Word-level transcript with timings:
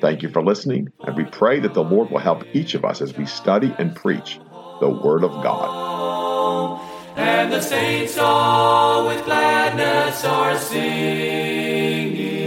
Thank 0.00 0.22
you 0.22 0.28
for 0.28 0.42
listening, 0.42 0.92
and 1.00 1.16
we 1.16 1.24
pray 1.24 1.58
that 1.60 1.74
the 1.74 1.82
Lord 1.82 2.10
will 2.10 2.18
help 2.18 2.44
each 2.54 2.74
of 2.74 2.84
us 2.84 3.00
as 3.00 3.16
we 3.16 3.26
study 3.26 3.74
and 3.78 3.96
preach 3.96 4.38
the 4.80 4.88
Word 4.88 5.24
of 5.24 5.32
God. 5.42 6.80
And 7.16 7.52
the 7.52 7.60
saints 7.60 8.16
all 8.16 9.08
with 9.08 9.24
gladness 9.24 10.24
are 10.24 10.56
singing 10.56 12.38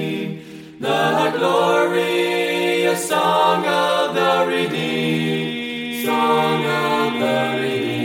the 0.80 1.34
glorious 1.38 3.10
song 3.10 3.66
of 3.66 4.16
the 4.16 4.46
redeemed, 4.48 6.06
song 6.06 6.66
of 6.66 7.20
the 7.20 7.60
redeemed. 7.62 8.02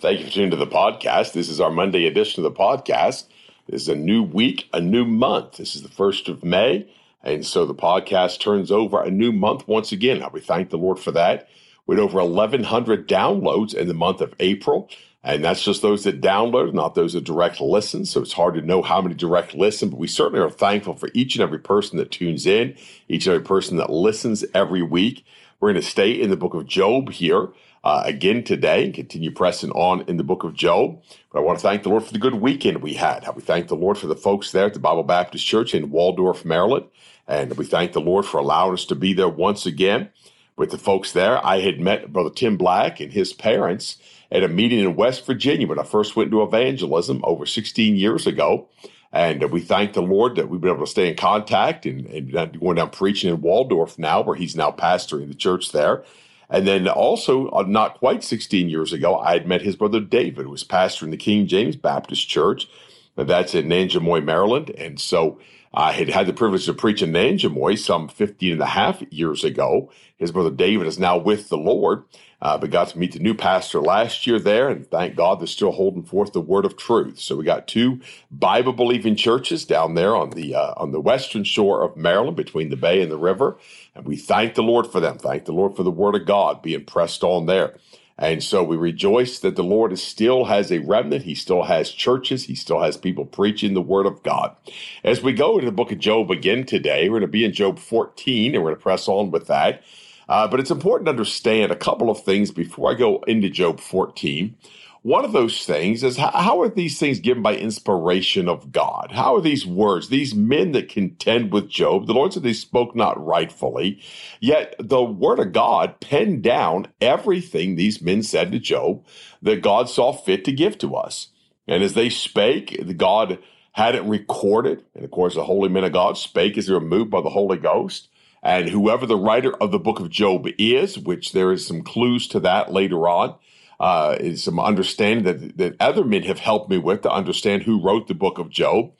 Thank 0.00 0.20
you 0.20 0.26
for 0.26 0.32
tuning 0.32 0.50
to 0.52 0.56
the 0.56 0.66
podcast. 0.66 1.34
This 1.34 1.50
is 1.50 1.60
our 1.60 1.70
Monday 1.70 2.06
edition 2.06 2.44
of 2.44 2.52
the 2.52 2.58
podcast. 2.58 3.26
This 3.68 3.82
is 3.82 3.88
a 3.88 3.96
new 3.96 4.22
week, 4.22 4.68
a 4.72 4.80
new 4.80 5.04
month. 5.04 5.56
This 5.56 5.74
is 5.74 5.82
the 5.82 5.88
first 5.88 6.28
of 6.28 6.44
May. 6.44 6.88
And 7.22 7.44
so 7.44 7.66
the 7.66 7.74
podcast 7.74 8.38
turns 8.38 8.70
over 8.70 9.02
a 9.02 9.10
new 9.10 9.32
month 9.32 9.66
once 9.66 9.90
again. 9.90 10.20
Now, 10.20 10.30
we 10.32 10.40
thank 10.40 10.70
the 10.70 10.78
Lord 10.78 11.00
for 11.00 11.10
that. 11.12 11.48
We 11.86 11.96
had 11.96 12.02
over 12.02 12.22
1,100 12.22 13.08
downloads 13.08 13.74
in 13.74 13.88
the 13.88 13.94
month 13.94 14.20
of 14.20 14.34
April. 14.38 14.88
And 15.24 15.44
that's 15.44 15.64
just 15.64 15.82
those 15.82 16.04
that 16.04 16.20
download, 16.20 16.72
not 16.72 16.94
those 16.94 17.14
that 17.14 17.24
direct 17.24 17.60
listen. 17.60 18.06
So 18.06 18.20
it's 18.20 18.32
hard 18.32 18.54
to 18.54 18.60
know 18.60 18.82
how 18.82 19.02
many 19.02 19.16
direct 19.16 19.56
listen, 19.56 19.90
but 19.90 19.98
we 19.98 20.06
certainly 20.06 20.38
are 20.38 20.50
thankful 20.50 20.94
for 20.94 21.08
each 21.14 21.34
and 21.34 21.42
every 21.42 21.58
person 21.58 21.98
that 21.98 22.12
tunes 22.12 22.46
in, 22.46 22.76
each 23.08 23.26
and 23.26 23.34
every 23.34 23.44
person 23.44 23.78
that 23.78 23.90
listens 23.90 24.44
every 24.54 24.82
week. 24.82 25.24
We're 25.60 25.72
going 25.72 25.82
to 25.82 25.88
stay 25.88 26.12
in 26.12 26.30
the 26.30 26.36
book 26.36 26.54
of 26.54 26.66
Job 26.66 27.10
here 27.10 27.48
uh, 27.82 28.02
again 28.04 28.44
today 28.44 28.84
and 28.84 28.92
continue 28.92 29.30
pressing 29.30 29.70
on 29.70 30.02
in 30.02 30.16
the 30.16 30.24
book 30.24 30.44
of 30.44 30.54
Job. 30.54 31.02
But 31.32 31.38
I 31.38 31.42
want 31.42 31.58
to 31.58 31.62
thank 31.62 31.82
the 31.82 31.88
Lord 31.88 32.04
for 32.04 32.12
the 32.12 32.18
good 32.18 32.34
weekend 32.34 32.82
we 32.82 32.94
had. 32.94 33.26
We 33.34 33.42
thank 33.42 33.68
the 33.68 33.76
Lord 33.76 33.96
for 33.96 34.06
the 34.06 34.16
folks 34.16 34.52
there 34.52 34.66
at 34.66 34.74
the 34.74 34.80
Bible 34.80 35.02
Baptist 35.02 35.46
Church 35.46 35.74
in 35.74 35.90
Waldorf, 35.90 36.44
Maryland. 36.44 36.86
And 37.26 37.56
we 37.56 37.64
thank 37.64 37.92
the 37.92 38.00
Lord 38.00 38.26
for 38.26 38.38
allowing 38.38 38.74
us 38.74 38.84
to 38.86 38.94
be 38.94 39.12
there 39.12 39.28
once 39.28 39.66
again 39.66 40.10
with 40.56 40.70
the 40.70 40.78
folks 40.78 41.12
there. 41.12 41.44
I 41.44 41.60
had 41.60 41.80
met 41.80 42.12
Brother 42.12 42.30
Tim 42.30 42.56
Black 42.56 43.00
and 43.00 43.12
his 43.12 43.32
parents 43.32 43.98
at 44.30 44.42
a 44.42 44.48
meeting 44.48 44.80
in 44.80 44.96
West 44.96 45.24
Virginia 45.24 45.66
when 45.66 45.78
I 45.78 45.84
first 45.84 46.16
went 46.16 46.26
into 46.26 46.42
evangelism 46.42 47.20
over 47.24 47.46
16 47.46 47.96
years 47.96 48.26
ago. 48.26 48.68
And 49.16 49.50
we 49.50 49.62
thank 49.62 49.94
the 49.94 50.02
Lord 50.02 50.36
that 50.36 50.50
we've 50.50 50.60
been 50.60 50.74
able 50.74 50.84
to 50.84 50.90
stay 50.90 51.08
in 51.08 51.16
contact 51.16 51.86
and, 51.86 52.06
and 52.06 52.60
going 52.60 52.76
down 52.76 52.90
preaching 52.90 53.30
in 53.30 53.40
Waldorf 53.40 53.98
now, 53.98 54.20
where 54.20 54.36
he's 54.36 54.54
now 54.54 54.70
pastoring 54.70 55.28
the 55.28 55.34
church 55.34 55.72
there. 55.72 56.04
And 56.50 56.66
then 56.66 56.86
also, 56.86 57.48
uh, 57.48 57.64
not 57.66 57.98
quite 57.98 58.22
16 58.22 58.68
years 58.68 58.92
ago, 58.92 59.18
I 59.18 59.32
had 59.32 59.48
met 59.48 59.62
his 59.62 59.74
brother 59.74 60.00
David, 60.00 60.44
who 60.44 60.50
was 60.50 60.64
pastor 60.64 61.06
in 61.06 61.12
the 61.12 61.16
King 61.16 61.46
James 61.46 61.76
Baptist 61.76 62.28
Church. 62.28 62.68
That's 63.16 63.54
in 63.54 63.68
Nanjemoy, 63.68 64.22
Maryland. 64.22 64.68
And 64.76 65.00
so 65.00 65.40
I 65.72 65.92
had 65.92 66.10
had 66.10 66.26
the 66.26 66.34
privilege 66.34 66.66
to 66.66 66.74
preach 66.74 67.00
in 67.00 67.10
Nanjemoy 67.12 67.78
some 67.78 68.08
15 68.08 68.52
and 68.52 68.60
a 68.60 68.66
half 68.66 69.02
years 69.10 69.44
ago. 69.44 69.90
His 70.18 70.30
brother 70.30 70.50
David 70.50 70.86
is 70.86 70.98
now 70.98 71.16
with 71.16 71.48
the 71.48 71.56
Lord, 71.56 72.04
uh, 72.42 72.58
but 72.58 72.70
got 72.70 72.88
to 72.88 72.98
meet 72.98 73.12
the 73.12 73.18
new 73.18 73.34
pastor 73.34 73.80
last 73.80 74.26
year 74.26 74.38
there. 74.38 74.68
And 74.68 74.86
thank 74.90 75.16
God 75.16 75.40
they're 75.40 75.46
still 75.46 75.72
holding 75.72 76.04
forth 76.04 76.32
the 76.32 76.40
word 76.40 76.64
of 76.64 76.76
truth. 76.76 77.18
So 77.20 77.36
we 77.36 77.44
got 77.44 77.68
two 77.68 78.00
Bible 78.30 78.72
believing 78.72 79.16
churches 79.16 79.64
down 79.64 79.94
there 79.94 80.16
on 80.16 80.30
the, 80.30 80.54
uh, 80.54 80.74
on 80.76 80.92
the 80.92 81.00
western 81.00 81.44
shore 81.44 81.82
of 81.82 81.96
Maryland 81.96 82.36
between 82.36 82.70
the 82.70 82.76
bay 82.76 83.02
and 83.02 83.10
the 83.12 83.18
river. 83.18 83.58
And 83.94 84.06
we 84.06 84.16
thank 84.16 84.54
the 84.54 84.62
Lord 84.62 84.86
for 84.86 85.00
them. 85.00 85.18
Thank 85.18 85.46
the 85.46 85.52
Lord 85.52 85.76
for 85.76 85.82
the 85.82 85.90
word 85.90 86.14
of 86.14 86.26
God 86.26 86.62
being 86.62 86.84
pressed 86.84 87.24
on 87.24 87.46
there. 87.46 87.76
And 88.18 88.42
so 88.42 88.62
we 88.62 88.76
rejoice 88.76 89.38
that 89.40 89.56
the 89.56 89.64
Lord 89.64 89.92
is 89.92 90.02
still 90.02 90.46
has 90.46 90.72
a 90.72 90.78
remnant. 90.78 91.24
He 91.24 91.34
still 91.34 91.64
has 91.64 91.90
churches. 91.90 92.44
He 92.44 92.54
still 92.54 92.80
has 92.80 92.96
people 92.96 93.26
preaching 93.26 93.74
the 93.74 93.82
word 93.82 94.06
of 94.06 94.22
God. 94.22 94.56
As 95.04 95.22
we 95.22 95.32
go 95.32 95.60
to 95.60 95.66
the 95.66 95.72
book 95.72 95.92
of 95.92 95.98
Job 95.98 96.30
again 96.30 96.64
today, 96.64 97.08
we're 97.08 97.20
going 97.20 97.22
to 97.22 97.28
be 97.28 97.44
in 97.44 97.52
Job 97.52 97.78
14 97.78 98.54
and 98.54 98.64
we're 98.64 98.70
going 98.70 98.78
to 98.78 98.82
press 98.82 99.08
on 99.08 99.30
with 99.30 99.48
that. 99.48 99.82
Uh, 100.28 100.48
but 100.48 100.60
it's 100.60 100.70
important 100.70 101.06
to 101.06 101.10
understand 101.10 101.70
a 101.70 101.76
couple 101.76 102.10
of 102.10 102.22
things 102.22 102.50
before 102.50 102.90
I 102.90 102.94
go 102.94 103.22
into 103.26 103.48
Job 103.48 103.80
14. 103.80 104.56
One 105.02 105.24
of 105.24 105.30
those 105.30 105.64
things 105.64 106.02
is 106.02 106.16
how, 106.16 106.32
how, 106.32 106.60
are 106.62 106.68
these 106.68 106.98
things 106.98 107.20
given 107.20 107.40
by 107.40 107.54
inspiration 107.54 108.48
of 108.48 108.72
God? 108.72 109.12
How 109.12 109.36
are 109.36 109.40
these 109.40 109.64
words, 109.64 110.08
these 110.08 110.34
men 110.34 110.72
that 110.72 110.88
contend 110.88 111.52
with 111.52 111.68
Job? 111.68 112.06
The 112.06 112.12
Lord 112.12 112.32
said 112.32 112.42
they 112.42 112.52
spoke 112.52 112.96
not 112.96 113.24
rightfully, 113.24 114.00
yet 114.40 114.74
the 114.80 115.04
word 115.04 115.38
of 115.38 115.52
God 115.52 116.00
penned 116.00 116.42
down 116.42 116.88
everything 117.00 117.76
these 117.76 118.02
men 118.02 118.24
said 118.24 118.50
to 118.50 118.58
Job 118.58 119.04
that 119.42 119.62
God 119.62 119.88
saw 119.88 120.12
fit 120.12 120.44
to 120.44 120.50
give 120.50 120.76
to 120.78 120.96
us. 120.96 121.28
And 121.68 121.84
as 121.84 121.94
they 121.94 122.08
spake, 122.08 122.96
God 122.96 123.38
had 123.72 123.94
it 123.94 124.02
recorded. 124.02 124.84
And 124.96 125.04
of 125.04 125.12
course, 125.12 125.36
the 125.36 125.44
holy 125.44 125.68
men 125.68 125.84
of 125.84 125.92
God 125.92 126.18
spake 126.18 126.58
as 126.58 126.66
they 126.66 126.74
were 126.74 126.80
moved 126.80 127.12
by 127.12 127.20
the 127.20 127.30
Holy 127.30 127.58
Ghost. 127.58 128.08
And 128.42 128.68
whoever 128.68 129.06
the 129.06 129.16
writer 129.16 129.54
of 129.56 129.70
the 129.70 129.78
book 129.78 129.98
of 130.00 130.10
Job 130.10 130.46
is, 130.58 130.98
which 130.98 131.32
there 131.32 131.52
is 131.52 131.66
some 131.66 131.82
clues 131.82 132.28
to 132.28 132.40
that 132.40 132.72
later 132.72 133.08
on, 133.08 133.34
uh, 133.80 134.16
is 134.20 134.44
some 134.44 134.60
understanding 134.60 135.24
that, 135.24 135.58
that 135.58 135.76
other 135.80 136.04
men 136.04 136.22
have 136.22 136.38
helped 136.38 136.70
me 136.70 136.78
with 136.78 137.02
to 137.02 137.10
understand 137.10 137.62
who 137.62 137.82
wrote 137.82 138.08
the 138.08 138.14
book 138.14 138.38
of 138.38 138.50
Job. 138.50 138.92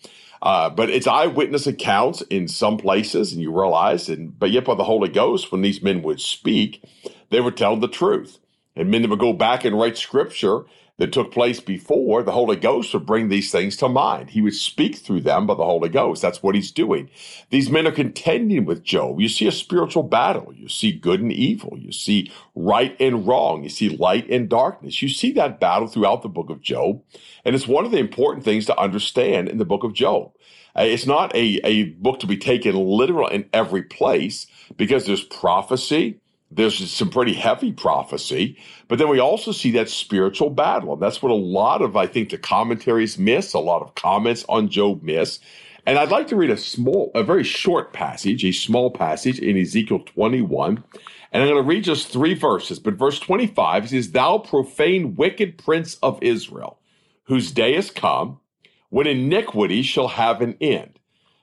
Uh, 0.43 0.69
but 0.69 0.91
it's 0.91 1.07
eyewitness 1.07 1.67
accounts 1.67 2.21
in 2.23 2.47
some 2.47 2.77
places, 2.77 3.33
and 3.33 3.41
you 3.41 3.51
realize, 3.51 4.09
and 4.09 4.39
but 4.39 4.51
yet 4.51 4.65
by 4.65 4.75
the 4.75 4.85
Holy 4.85 5.09
Ghost, 5.09 5.51
when 5.51 5.63
these 5.63 5.83
men 5.83 6.03
would 6.03 6.21
speak, 6.21 6.85
they 7.31 7.41
were 7.41 7.51
telling 7.51 7.81
the 7.81 7.89
truth. 7.89 8.39
And 8.75 8.91
men 8.91 9.09
would 9.09 9.19
go 9.19 9.33
back 9.33 9.65
and 9.65 9.79
write 9.79 9.97
scripture 9.97 10.65
that 10.99 11.13
took 11.13 11.31
place 11.31 11.61
before, 11.61 12.23
the 12.23 12.33
Holy 12.33 12.57
Ghost 12.57 12.95
would 12.95 13.05
bring 13.05 13.29
these 13.29 13.51
things 13.51 13.77
to 13.77 13.89
mind. 13.89 14.31
He 14.31 14.41
would 14.41 14.55
speak 14.55 14.97
through 14.97 15.21
them 15.21 15.47
by 15.47 15.55
the 15.55 15.65
Holy 15.65 15.91
Ghost. 15.91 16.23
That's 16.23 16.43
what 16.43 16.55
he's 16.55 16.71
doing. 16.71 17.11
These 17.51 17.71
men 17.71 17.87
are 17.87 17.93
contending 17.93 18.65
with 18.65 18.83
Job. 18.83 19.21
You 19.21 19.29
see 19.29 19.47
a 19.47 19.53
spiritual 19.53 20.05
battle. 20.05 20.55
You 20.55 20.69
see 20.69 20.93
good 20.93 21.21
and 21.21 21.33
evil. 21.33 21.77
You 21.79 21.93
see 21.93 22.33
right 22.55 22.97
and 22.99 23.27
wrong. 23.27 23.63
You 23.63 23.69
see 23.69 23.91
light 23.91 24.29
and 24.31 24.49
darkness. 24.49 25.03
You 25.03 25.09
see 25.09 25.33
that 25.33 25.61
battle 25.61 25.87
throughout 25.87 26.23
the 26.23 26.31
book 26.31 26.49
of 26.49 26.63
Job. 26.63 27.03
And 27.45 27.55
it's 27.55 27.69
one 27.69 27.85
of 27.85 27.91
the 27.91 27.99
important 27.99 28.45
things 28.45 28.65
to 28.67 28.79
understand 28.79 29.49
in 29.49 29.59
the 29.59 29.67
book 29.67 29.85
of 29.85 29.93
Job. 29.93 30.33
Uh, 30.77 30.83
it's 30.83 31.07
not 31.07 31.35
a, 31.35 31.61
a 31.65 31.85
book 31.85 32.21
to 32.21 32.27
be 32.27 32.37
taken 32.37 32.75
literal 32.75 33.29
in 33.29 33.49
every 33.53 33.83
place 33.83 34.47
because 34.77 35.07
there's 35.07 35.25
prophecy, 35.25 36.21
there's 36.57 36.91
some 36.91 37.11
pretty 37.11 37.35
heavy 37.35 37.71
prophecy, 37.71 38.59
but 38.89 38.99
then 38.99 39.09
we 39.09 39.21
also 39.21 39.53
see 39.53 39.71
that 39.73 39.91
spiritual 39.91 40.51
battle. 40.51 40.95
And 40.95 41.03
that's 41.03 41.23
what 41.23 41.31
a 41.31 41.35
lot 41.35 41.83
of, 41.83 41.97
I 41.97 42.07
think, 42.07 42.31
the 42.31 42.39
commentaries 42.39 43.19
miss, 43.19 43.53
a 43.53 43.59
lot 43.59 43.83
of 43.83 43.95
comments 43.95 44.45
on 44.49 44.69
Job 44.69 45.03
miss. 45.03 45.39
And 45.85 45.99
I'd 45.99 46.11
like 46.11 46.27
to 46.29 46.37
read 46.37 46.51
a 46.51 46.57
small, 46.57 47.13
a 47.15 47.23
very 47.23 47.45
short 47.45 47.93
passage, 47.93 48.45
a 48.45 48.53
small 48.53 48.91
passage 48.91 49.39
in 49.39 49.57
Ezekiel 49.57 50.01
21. 50.01 50.83
And 51.31 51.43
I'm 51.43 51.49
going 51.49 51.63
to 51.63 51.69
read 51.69 51.85
just 51.85 52.09
three 52.09 52.35
verses. 52.35 52.79
But 52.79 52.95
verse 52.95 53.21
25 53.21 53.91
says, 53.91 54.11
Thou 54.11 54.39
profane 54.39 55.15
wicked 55.15 55.59
prince 55.59 55.97
of 55.97 56.19
Israel, 56.23 56.79
whose 57.25 57.53
day 57.53 57.75
is 57.75 57.91
come, 57.91 58.41
when 58.89 59.07
iniquity 59.07 59.83
shall 59.83 60.09
have 60.09 60.41
an 60.41 60.57
end 60.61 60.96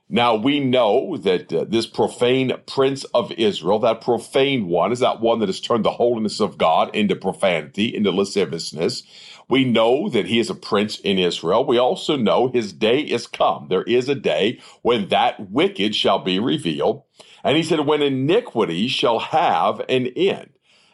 now 0.09 0.35
we 0.35 0.59
know 0.61 1.17
that 1.17 1.53
uh, 1.53 1.65
this 1.67 1.87
profane 1.87 2.53
prince 2.67 3.05
of 3.13 3.31
Israel, 3.33 3.79
that 3.79 4.01
profane 4.01 4.67
one, 4.67 4.91
is 4.93 4.99
that 4.99 5.21
one 5.21 5.39
that 5.39 5.49
has 5.49 5.61
turned 5.61 5.85
the 5.85 5.91
holiness 5.91 6.39
of 6.39 6.57
God 6.57 6.95
into 6.95 7.15
profanity, 7.15 7.95
into 7.95 8.11
lasciviousness. 8.11 9.03
We 9.49 9.65
know 9.65 10.09
that 10.09 10.27
he 10.27 10.39
is 10.39 10.49
a 10.49 10.55
prince 10.55 10.99
in 10.99 11.19
Israel. 11.19 11.65
We 11.65 11.77
also 11.79 12.17
know 12.17 12.49
his 12.49 12.73
day 12.73 13.01
is 13.01 13.27
come. 13.27 13.67
There 13.69 13.83
is 13.83 14.09
a 14.09 14.15
day 14.15 14.59
when 14.83 15.09
that 15.09 15.51
wicked 15.51 15.95
shall 15.95 16.19
be 16.19 16.39
revealed. 16.39 17.03
And 17.43 17.57
he 17.57 17.63
said, 17.63 17.81
when 17.81 18.01
iniquity 18.01 18.87
shall 18.87 19.19
have 19.19 19.81
an 19.89 20.07
end. 20.07 20.51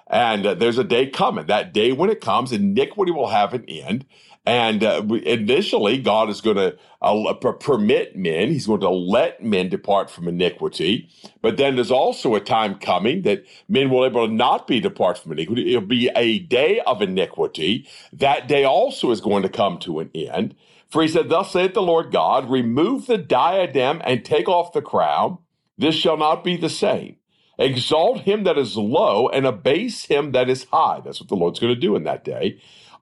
And 0.07 0.45
uh, 0.45 0.53
there's 0.55 0.79
a 0.79 0.83
day 0.83 1.07
coming. 1.07 1.47
That 1.47 1.73
day 1.73 1.91
when 1.93 2.09
it 2.09 2.21
comes, 2.21 2.51
iniquity 2.51 3.11
will 3.11 3.29
have 3.29 3.53
an 3.53 3.65
end. 3.65 4.05
And 4.49 4.83
uh, 4.83 5.03
initially, 5.25 5.99
God 5.99 6.29
is 6.31 6.41
going 6.41 6.57
to 6.57 6.77
uh, 7.03 7.33
permit 7.35 8.15
men, 8.15 8.49
He's 8.49 8.65
going 8.65 8.81
to 8.81 8.89
let 8.89 9.43
men 9.43 9.69
depart 9.69 10.09
from 10.09 10.27
iniquity. 10.27 11.07
But 11.43 11.57
then 11.57 11.75
there's 11.75 11.91
also 11.91 12.33
a 12.33 12.39
time 12.39 12.79
coming 12.79 13.21
that 13.23 13.45
men 13.67 13.91
will 13.91 14.05
able 14.05 14.27
to 14.27 14.33
not 14.33 14.65
be 14.67 14.79
depart 14.79 15.19
from 15.19 15.33
iniquity. 15.33 15.69
It'll 15.69 15.87
be 15.87 16.09
a 16.15 16.39
day 16.39 16.81
of 16.87 17.03
iniquity. 17.03 17.87
That 18.13 18.47
day 18.47 18.63
also 18.63 19.11
is 19.11 19.21
going 19.21 19.43
to 19.43 19.49
come 19.49 19.77
to 19.81 19.99
an 19.99 20.09
end. 20.15 20.55
For 20.89 21.03
he 21.03 21.07
said, 21.09 21.29
Thus 21.29 21.53
saith 21.53 21.75
the 21.75 21.83
Lord 21.83 22.11
God, 22.11 22.49
remove 22.49 23.05
the 23.05 23.19
diadem 23.19 24.01
and 24.03 24.25
take 24.25 24.49
off 24.49 24.73
the 24.73 24.81
crown 24.81 25.37
this 25.77 25.95
shall 25.95 26.17
not 26.17 26.43
be 26.43 26.57
the 26.57 26.69
same. 26.69 27.17
Exalt 27.57 28.21
him 28.21 28.43
that 28.45 28.57
is 28.57 28.77
low 28.77 29.29
and 29.29 29.45
abase 29.45 30.05
him 30.05 30.33
that 30.33 30.49
is 30.49 30.65
high. 30.65 31.01
That's 31.03 31.21
what 31.21 31.29
the 31.29 31.35
Lord's 31.35 31.59
going 31.59 31.73
to 31.73 31.79
do 31.79 31.95
in 31.95 32.03
that 32.03 32.25
day. 32.25 32.59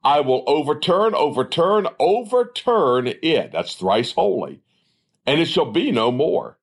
I 0.07 0.21
will 0.21 0.45
overturn, 0.47 1.13
overturn, 1.15 1.85
overturn 1.99 3.13
it. 3.21 3.51
That's 3.51 3.75
thrice 3.75 4.13
holy. 4.13 4.61
And 5.25 5.41
it 5.41 5.49
shall 5.49 5.69
be 5.69 5.91
no 5.91 6.13
more 6.13 6.57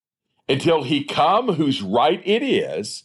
until 0.49 0.82
he 0.82 1.05
come 1.05 1.52
whose 1.52 1.82
right 1.82 2.23
it 2.25 2.43
is, 2.43 3.02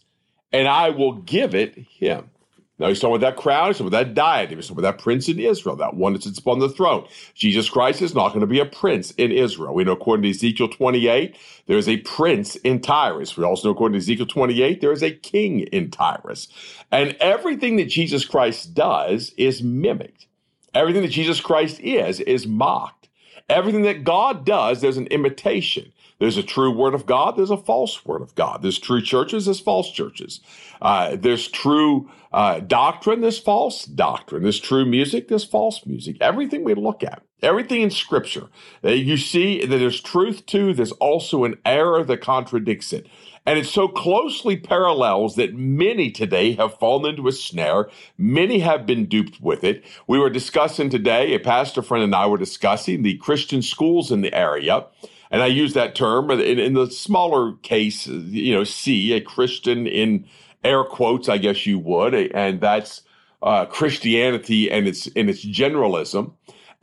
and 0.54 0.66
I 0.66 0.92
will 0.92 1.12
give 1.12 1.54
it 1.54 1.78
him. 1.78 2.30
Now 2.78 2.88
he's 2.88 3.02
talking 3.02 3.18
about 3.18 3.36
that 3.36 3.42
crown, 3.42 3.68
he's 3.68 3.80
talking 3.80 3.90
about 3.90 4.06
that 4.06 4.14
diadem, 4.14 4.58
he's 4.58 4.70
talking 4.70 4.80
about 4.82 4.96
that 4.96 5.04
prince 5.04 5.28
in 5.28 5.40
Israel, 5.40 5.76
that 5.76 5.96
one 5.96 6.14
that 6.14 6.24
sits 6.24 6.40
upon 6.40 6.60
the 6.60 6.70
throne. 6.70 7.06
Jesus 7.34 7.70
Christ 7.70 8.02
is 8.02 8.16
not 8.16 8.30
going 8.30 8.40
to 8.40 8.48
be 8.48 8.62
a 8.62 8.66
prince 8.66 9.12
in 9.12 9.34
Israel. 9.34 9.74
We 9.74 9.84
know 9.84 9.92
according 9.92 10.24
to 10.24 10.30
Ezekiel 10.30 10.70
28, 10.70 11.36
there 11.66 11.78
is 11.78 11.90
a 11.90 11.98
prince 11.98 12.56
in 12.56 12.80
Tyrus. 12.80 13.36
We 13.36 13.44
also 13.44 13.68
know 13.68 13.74
according 13.74 14.00
to 14.00 14.04
Ezekiel 14.06 14.28
28, 14.28 14.80
there 14.80 14.94
is 14.94 15.04
a 15.04 15.12
king 15.12 15.60
in 15.60 15.92
Tyrus. 15.92 16.48
And 16.90 17.18
everything 17.20 17.76
that 17.76 17.90
Jesus 17.90 18.24
Christ 18.24 18.74
does 18.74 19.34
is 19.36 19.62
mimicked. 19.62 20.28
Everything 20.74 21.02
that 21.02 21.10
Jesus 21.10 21.42
Christ 21.42 21.80
is, 21.80 22.20
is 22.22 22.48
mocked. 22.48 23.10
Everything 23.50 23.82
that 23.84 24.04
God 24.04 24.46
does, 24.46 24.82
there's 24.82 24.98
an 24.98 25.08
imitation. 25.08 25.92
There's 26.20 26.38
a 26.38 26.44
true 26.44 26.72
word 26.72 26.94
of 26.94 27.06
God. 27.06 27.38
There's 27.38 27.50
a 27.50 27.58
false 27.58 28.06
word 28.06 28.22
of 28.22 28.36
God. 28.36 28.62
There's 28.62 28.78
true 28.78 29.02
churches. 29.02 29.46
There's 29.46 29.60
false 29.60 29.90
churches. 29.92 30.42
Uh, 30.82 31.16
there's 31.16 31.48
true 31.48 32.12
uh, 32.32 32.60
doctrine. 32.60 33.22
There's 33.22 33.40
false 33.40 33.86
doctrine. 33.86 34.44
There's 34.44 34.60
true 34.60 34.86
music. 34.86 35.30
There's 35.30 35.46
false 35.46 35.86
music. 35.86 36.18
Everything 36.20 36.64
we 36.64 36.74
look 36.74 37.04
at, 37.04 37.24
everything 37.42 37.82
in 37.82 37.90
Scripture, 37.90 38.48
uh, 38.84 38.90
you 38.90 39.16
see 39.16 39.66
that 39.66 39.78
there's 39.78 40.02
truth 40.02 40.46
to. 40.48 40.74
There's 40.74 40.92
also 40.94 41.46
an 41.46 41.58
error 41.66 42.04
that 42.04 42.22
contradicts 42.22 42.92
it. 42.92 43.08
And 43.50 43.58
it 43.58 43.66
so 43.66 43.88
closely 43.88 44.58
parallels 44.58 45.36
that 45.38 45.56
many 45.56 46.12
today 46.12 46.52
have 46.52 46.78
fallen 46.78 47.10
into 47.10 47.28
a 47.28 47.32
snare. 47.32 47.90
Many 48.16 48.60
have 48.60 48.86
been 48.86 49.08
duped 49.08 49.42
with 49.42 49.64
it. 49.64 49.84
We 50.06 50.20
were 50.20 50.30
discussing 50.30 50.92
today, 50.92 51.34
a 51.34 51.40
pastor 51.40 51.82
friend 51.82 52.04
and 52.04 52.14
I 52.14 52.28
were 52.28 52.38
discussing 52.38 53.02
the 53.02 53.18
Christian 53.18 53.64
schools 53.64 54.12
in 54.12 54.22
the 54.22 54.32
area. 54.36 54.86
And 55.32 55.42
I 55.42 55.48
use 55.48 55.74
that 55.74 55.96
term 55.96 56.30
in, 56.30 56.60
in 56.60 56.76
the 56.76 56.92
smaller 56.92 57.54
case, 57.64 58.06
you 58.06 58.54
know, 58.54 58.64
C, 58.64 59.14
a 59.14 59.20
Christian 59.20 59.88
in 59.88 60.28
air 60.64 60.84
quotes, 60.84 61.28
I 61.28 61.40
guess 61.40 61.66
you 61.66 61.80
would. 61.80 62.14
And 62.14 62.62
that's 62.62 63.02
uh, 63.42 63.66
Christianity 63.66 64.70
and 64.70 64.88
its, 64.88 65.08
in 65.08 65.28
its 65.28 65.44
generalism. 65.44 66.34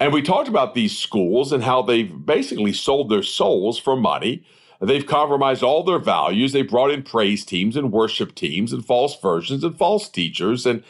And 0.00 0.12
we 0.12 0.20
talked 0.20 0.48
about 0.48 0.74
these 0.74 0.98
schools 0.98 1.52
and 1.52 1.62
how 1.62 1.82
they've 1.82 2.26
basically 2.26 2.72
sold 2.72 3.08
their 3.08 3.22
souls 3.22 3.78
for 3.78 3.94
money. 3.94 4.44
They've 4.81 5.06
compromised 5.06 5.62
all 5.62 5.82
their 5.82 5.99
values. 5.99 6.52
They 6.52 6.62
brought 6.62 6.90
in 6.90 7.02
praise 7.02 7.44
teams 7.44 7.76
and 7.76 7.93
worship 7.93 8.34
teams 8.34 8.73
and 8.73 8.84
false 8.84 9.19
versions 9.20 9.64
and 9.64 9.76
false 9.76 10.08
teachers. 10.08 10.67
And 10.67 10.82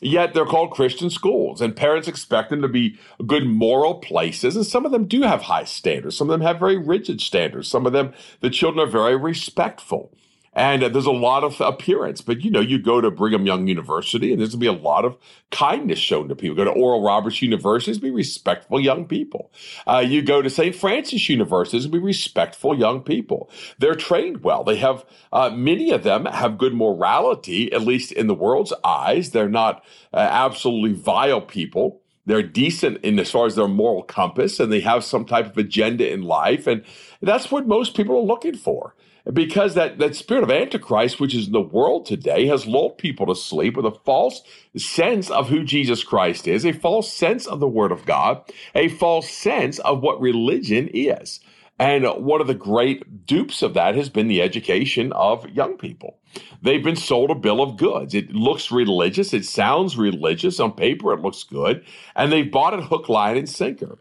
Yet 0.00 0.32
they're 0.32 0.46
called 0.46 0.70
Christian 0.70 1.10
schools, 1.10 1.60
and 1.60 1.74
parents 1.74 2.06
expect 2.06 2.50
them 2.50 2.62
to 2.62 2.68
be 2.68 2.98
good 3.26 3.46
moral 3.46 3.96
places. 3.96 4.54
And 4.54 4.64
some 4.64 4.86
of 4.86 4.92
them 4.92 5.06
do 5.06 5.22
have 5.22 5.42
high 5.42 5.64
standards. 5.64 6.16
Some 6.16 6.30
of 6.30 6.38
them 6.38 6.46
have 6.46 6.60
very 6.60 6.76
rigid 6.76 7.20
standards. 7.20 7.68
Some 7.68 7.84
of 7.84 7.92
them, 7.92 8.12
the 8.40 8.50
children 8.50 8.86
are 8.86 8.90
very 8.90 9.16
respectful. 9.16 10.12
And 10.58 10.82
uh, 10.82 10.88
there's 10.88 11.06
a 11.06 11.12
lot 11.12 11.44
of 11.44 11.60
appearance, 11.60 12.20
but 12.20 12.42
you 12.42 12.50
know, 12.50 12.58
you 12.58 12.80
go 12.80 13.00
to 13.00 13.12
Brigham 13.12 13.46
Young 13.46 13.68
University 13.68 14.32
and 14.32 14.40
there's 14.40 14.50
gonna 14.50 14.60
be 14.60 14.66
a 14.66 14.72
lot 14.72 15.04
of 15.04 15.16
kindness 15.52 16.00
shown 16.00 16.28
to 16.28 16.34
people. 16.34 16.56
Go 16.56 16.64
to 16.64 16.70
Oral 16.70 17.00
Roberts 17.00 17.40
University, 17.40 17.96
be 18.00 18.10
respectful 18.10 18.80
young 18.80 19.06
people. 19.06 19.52
Uh, 19.86 20.04
you 20.04 20.20
go 20.20 20.42
to 20.42 20.50
St. 20.50 20.74
Francis 20.74 21.28
University, 21.28 21.88
be 21.88 22.00
respectful 22.00 22.76
young 22.76 23.02
people. 23.02 23.48
They're 23.78 23.94
trained 23.94 24.42
well. 24.42 24.64
They 24.64 24.76
have, 24.78 25.04
uh, 25.32 25.50
many 25.50 25.92
of 25.92 26.02
them 26.02 26.24
have 26.24 26.58
good 26.58 26.74
morality, 26.74 27.72
at 27.72 27.82
least 27.82 28.10
in 28.10 28.26
the 28.26 28.34
world's 28.34 28.72
eyes. 28.82 29.30
They're 29.30 29.48
not 29.48 29.84
uh, 30.12 30.16
absolutely 30.16 30.92
vile 30.92 31.40
people 31.40 32.02
they're 32.26 32.42
decent 32.42 32.98
in 32.98 33.18
as 33.18 33.30
far 33.30 33.46
as 33.46 33.54
their 33.54 33.66
moral 33.66 34.02
compass 34.02 34.60
and 34.60 34.70
they 34.70 34.80
have 34.80 35.02
some 35.02 35.24
type 35.24 35.46
of 35.46 35.56
agenda 35.56 36.12
in 36.12 36.20
life 36.20 36.66
and 36.66 36.84
that's 37.22 37.50
what 37.50 37.66
most 37.66 37.96
people 37.96 38.16
are 38.16 38.22
looking 38.22 38.54
for 38.54 38.94
because 39.32 39.74
that, 39.74 39.98
that 39.98 40.16
spirit 40.16 40.42
of 40.42 40.50
Antichrist, 40.50 41.20
which 41.20 41.34
is 41.34 41.46
in 41.46 41.52
the 41.52 41.60
world 41.60 42.06
today, 42.06 42.46
has 42.46 42.66
lulled 42.66 42.98
people 42.98 43.26
to 43.26 43.34
sleep 43.34 43.76
with 43.76 43.84
a 43.84 43.98
false 44.04 44.42
sense 44.76 45.30
of 45.30 45.48
who 45.48 45.64
Jesus 45.64 46.02
Christ 46.02 46.48
is, 46.48 46.64
a 46.64 46.72
false 46.72 47.12
sense 47.12 47.46
of 47.46 47.60
the 47.60 47.68
Word 47.68 47.92
of 47.92 48.06
God, 48.06 48.42
a 48.74 48.88
false 48.88 49.28
sense 49.28 49.78
of 49.80 50.02
what 50.02 50.20
religion 50.20 50.88
is. 50.92 51.40
And 51.78 52.04
one 52.24 52.40
of 52.40 52.48
the 52.48 52.54
great 52.54 53.24
dupes 53.24 53.62
of 53.62 53.74
that 53.74 53.94
has 53.94 54.08
been 54.08 54.26
the 54.26 54.42
education 54.42 55.12
of 55.12 55.48
young 55.50 55.76
people. 55.76 56.18
They've 56.60 56.82
been 56.82 56.96
sold 56.96 57.30
a 57.30 57.36
bill 57.36 57.62
of 57.62 57.76
goods. 57.76 58.14
It 58.14 58.32
looks 58.32 58.72
religious. 58.72 59.32
It 59.32 59.44
sounds 59.44 59.96
religious. 59.96 60.58
On 60.58 60.72
paper, 60.72 61.12
it 61.12 61.20
looks 61.20 61.44
good. 61.44 61.84
And 62.16 62.32
they've 62.32 62.50
bought 62.50 62.74
it 62.74 62.82
hook, 62.82 63.08
line, 63.08 63.36
and 63.36 63.48
sinker. 63.48 63.98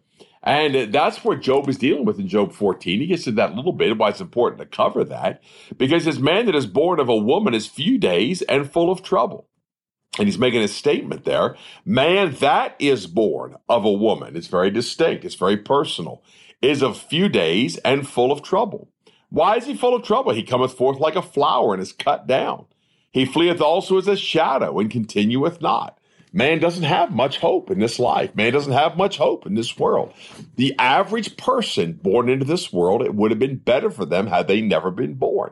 And 0.48 0.94
that's 0.94 1.26
what 1.26 1.42
Job 1.42 1.68
is 1.68 1.78
dealing 1.78 2.06
with 2.06 2.20
in 2.20 2.30
Job 2.30 2.54
14. 2.54 3.02
He 3.02 3.08
gets 3.08 3.26
to 3.26 3.34
that 3.34 3.54
little 3.54 3.74
bit, 3.74 3.98
why 3.98 4.10
it's 4.10 4.22
important 4.22 4.62
to 4.62 4.66
cover 4.66 5.04
that, 5.04 5.44
because 5.78 6.06
this 6.06 6.20
man 6.20 6.46
that 6.46 6.56
is 6.56 6.66
born 6.66 7.02
of 7.02 7.10
a 7.10 7.18
woman 7.18 7.54
is 7.54 7.68
few 7.68 7.98
days 7.98 8.42
and 8.44 8.72
full 8.72 8.90
of 8.90 9.04
trouble. 9.04 9.50
And 10.18 10.26
he's 10.26 10.40
making 10.40 10.62
a 10.62 10.70
statement 10.70 11.26
there. 11.26 11.58
Man 11.84 12.34
that 12.36 12.78
is 12.80 13.08
born 13.08 13.58
of 13.68 13.84
a 13.84 13.92
woman, 13.92 14.38
it's 14.38 14.48
very 14.48 14.72
distinct, 14.72 15.26
it's 15.26 15.36
very 15.36 15.58
personal, 15.58 16.24
is 16.62 16.82
of 16.82 16.98
few 16.98 17.28
days 17.28 17.76
and 17.80 18.08
full 18.08 18.32
of 18.32 18.42
trouble. 18.42 18.90
Why 19.30 19.58
is 19.58 19.66
he 19.66 19.76
full 19.76 19.96
of 19.96 20.04
trouble? 20.04 20.32
He 20.32 20.44
cometh 20.44 20.78
forth 20.78 20.98
like 20.98 21.18
a 21.18 21.22
flower 21.22 21.74
and 21.74 21.84
is 21.84 21.92
cut 21.92 22.26
down. 22.26 22.68
He 23.12 23.26
fleeth 23.26 23.60
also 23.60 23.98
as 23.98 24.08
a 24.08 24.16
shadow 24.16 24.80
and 24.80 24.90
continueth 24.90 25.62
not. 25.62 25.97
Man 26.34 26.60
doesn't 26.60 26.84
have 26.84 27.12
much 27.12 27.40
hope 27.40 27.72
in 27.72 27.80
this 27.80 28.00
life. 28.00 28.36
Man 28.36 28.54
doesn't 28.54 28.74
have 28.74 28.98
much 28.98 29.18
hope 29.18 29.46
in 29.46 29.56
this 29.56 29.78
world. 29.78 30.14
The 30.56 30.76
average 30.78 31.38
person 31.38 31.94
born 31.94 32.30
into 32.30 32.46
this 32.46 32.72
world, 32.72 33.02
it 33.02 33.16
would 33.16 33.32
have 33.32 33.40
been 33.40 33.58
better 33.58 33.90
for 33.90 34.06
them 34.06 34.28
had 34.28 34.48
they 34.48 34.62
never 34.62 34.92
been 34.92 35.16
born. 35.16 35.52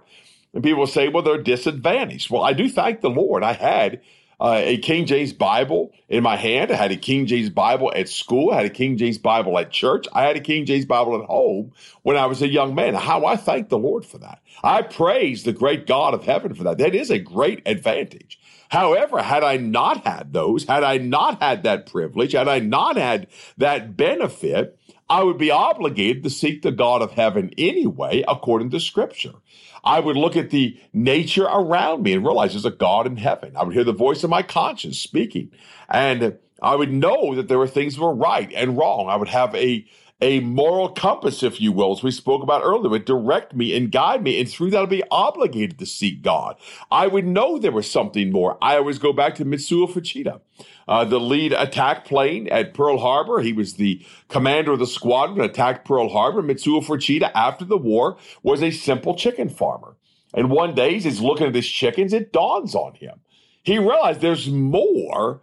And 0.54 0.64
people 0.64 0.88
say, 0.88 1.08
well, 1.10 1.24
they're 1.24 1.42
disadvantaged. 1.42 2.30
Well, 2.30 2.44
I 2.44 2.54
do 2.54 2.70
thank 2.70 3.02
the 3.02 3.10
Lord. 3.10 3.44
I 3.44 3.54
had 3.54 4.02
uh, 4.40 4.60
a 4.64 4.78
King 4.78 5.06
James 5.06 5.34
Bible 5.34 5.94
in 6.10 6.24
my 6.24 6.36
hand. 6.36 6.72
I 6.72 6.76
had 6.76 6.92
a 6.92 6.98
King 6.98 7.26
James 7.26 7.50
Bible 7.50 7.92
at 7.96 8.10
school. 8.10 8.52
I 8.52 8.58
had 8.58 8.66
a 8.66 8.70
King 8.70 8.98
James 8.98 9.18
Bible 9.18 9.58
at 9.58 9.72
church. 9.72 10.08
I 10.14 10.24
had 10.24 10.36
a 10.36 10.42
King 10.42 10.66
James 10.66 10.86
Bible 10.86 11.20
at 11.22 11.26
home 11.28 11.72
when 12.04 12.18
I 12.18 12.26
was 12.26 12.42
a 12.42 12.48
young 12.48 12.76
man. 12.76 12.94
How 12.94 13.26
I 13.26 13.38
thank 13.38 13.70
the 13.70 13.78
Lord 13.78 14.06
for 14.06 14.18
that. 14.20 14.42
I 14.64 14.82
praise 14.82 15.44
the 15.44 15.54
great 15.54 15.88
God 15.88 16.14
of 16.14 16.24
heaven 16.24 16.54
for 16.54 16.64
that. 16.64 16.78
That 16.78 16.96
is 16.96 17.10
a 17.10 17.20
great 17.20 17.62
advantage. 17.66 18.40
However, 18.70 19.22
had 19.22 19.44
I 19.44 19.58
not 19.58 20.06
had 20.06 20.34
those, 20.34 20.66
had 20.66 20.84
I 20.84 20.98
not 20.98 21.42
had 21.42 21.64
that 21.64 21.86
privilege, 21.86 22.34
had 22.34 22.48
I 22.48 22.60
not 22.60 22.98
had 22.98 23.28
that 23.58 23.96
benefit, 23.96 24.78
I 25.10 25.24
would 25.24 25.38
be 25.38 25.52
obligated 25.52 26.24
to 26.24 26.30
seek 26.30 26.62
the 26.62 26.72
God 26.72 27.02
of 27.02 27.12
heaven 27.12 27.52
anyway, 27.58 28.24
according 28.28 28.72
to 28.72 28.80
scripture. 28.80 29.34
I 29.84 30.00
would 30.00 30.18
look 30.18 30.36
at 30.36 30.50
the 30.50 30.80
nature 30.94 31.46
around 31.46 32.02
me 32.02 32.14
and 32.14 32.26
realize 32.26 32.54
there's 32.54 32.66
a 32.66 32.72
God 32.72 33.06
in 33.06 33.18
heaven. 33.18 33.56
I 33.56 33.64
would 33.64 33.76
hear 33.76 33.84
the 33.84 33.94
voice 33.94 34.24
of 34.24 34.32
my 34.32 34.42
conscience 34.42 34.98
speaking. 34.98 35.52
And 35.88 36.40
I 36.62 36.76
would 36.76 36.92
know 36.92 37.36
that 37.36 37.48
there 37.48 37.60
were 37.60 37.68
things 37.68 37.96
that 37.96 38.02
were 38.02 38.16
right 38.16 38.52
and 38.56 38.78
wrong. 38.78 39.08
I 39.10 39.16
would 39.16 39.28
have 39.28 39.54
a 39.54 39.86
a 40.26 40.40
moral 40.40 40.90
compass, 40.90 41.44
if 41.44 41.62
you 41.62 41.72
will, 41.72 41.92
as 41.92 42.02
we 42.02 42.10
spoke 42.10 42.42
about 42.42 42.64
earlier, 42.64 42.90
would 42.90 43.06
direct 43.06 43.54
me 43.54 43.78
and 43.78 43.92
guide 43.92 44.24
me. 44.24 44.40
And 44.40 44.50
through 44.50 44.72
that, 44.72 44.82
I'd 44.82 44.90
be 44.90 45.04
obligated 45.12 45.78
to 45.78 45.86
seek 45.86 46.24
God. 46.24 46.56
I 46.90 47.06
would 47.06 47.28
know 47.28 47.60
there 47.60 47.72
was 47.72 47.90
something 47.90 48.32
more. 48.32 48.58
I 48.60 48.76
always 48.78 48.98
go 48.98 49.14
back 49.14 49.36
to 49.36 49.46
Mitsuo 49.46 49.88
Fuchida, 49.88 50.42
uh, 50.88 51.06
the 51.06 51.20
lead 51.20 51.54
attack 51.54 52.06
plane 52.06 52.48
at 52.48 52.74
Pearl 52.74 52.98
Harbor. 52.98 53.42
He 53.42 53.54
was 53.54 53.76
the 53.76 54.04
commander 54.28 54.72
of 54.72 54.80
the 54.80 54.88
squadron 54.88 55.38
that 55.38 55.52
attacked 55.52 55.88
Pearl 55.88 56.10
Harbor. 56.10 56.42
Mitsuo 56.42 56.84
Fuchida, 56.84 57.32
after 57.36 57.64
the 57.64 57.78
war, 57.78 58.18
was 58.42 58.64
a 58.64 58.72
simple 58.72 59.14
chicken 59.14 59.48
farmer. 59.48 59.96
And 60.34 60.50
one 60.50 60.74
day, 60.74 60.98
he's 60.98 61.22
looking 61.22 61.46
at 61.46 61.54
his 61.54 61.70
chickens, 61.70 62.14
it 62.14 62.34
dawns 62.34 62.74
on 62.74 62.96
him. 62.96 63.20
He 63.62 63.78
realized 63.78 64.22
there's 64.22 64.50
more 64.50 65.42